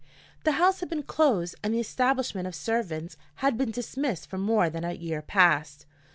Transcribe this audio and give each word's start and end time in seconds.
The 0.45 0.53
house 0.53 0.79
had 0.79 0.89
been 0.89 1.03
closed 1.03 1.53
and 1.61 1.75
the 1.75 1.79
establishment 1.79 2.47
of 2.47 2.55
servants 2.55 3.17
had 3.35 3.55
been 3.55 3.69
dismissed 3.69 4.27
for 4.31 4.39
more 4.39 4.67
than 4.67 4.83
a 4.83 4.93
year 4.93 5.21
past. 5.21 5.85